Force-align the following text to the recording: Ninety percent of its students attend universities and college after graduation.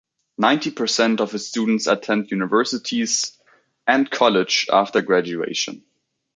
Ninety 0.39 0.71
percent 0.71 1.21
of 1.21 1.35
its 1.35 1.45
students 1.45 1.85
attend 1.85 2.31
universities 2.31 3.37
and 3.85 4.09
college 4.09 4.65
after 4.73 4.99
graduation. 5.03 5.83